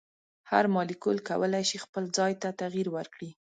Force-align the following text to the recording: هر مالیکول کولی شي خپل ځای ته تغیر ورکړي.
هر 0.51 0.65
مالیکول 0.75 1.17
کولی 1.29 1.63
شي 1.69 1.77
خپل 1.85 2.03
ځای 2.17 2.33
ته 2.41 2.49
تغیر 2.61 2.87
ورکړي. 2.95 3.29